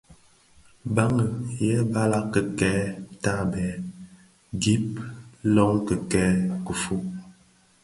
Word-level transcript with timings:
Bàng 0.95 1.19
yêê 1.65 1.77
balag 1.93 2.25
kikèèkel 2.33 2.97
tààbêê, 3.23 3.69
gib 4.61 4.83
lóng 5.55 5.77
kikèèkel 5.87 6.55
kifôg. 6.65 7.03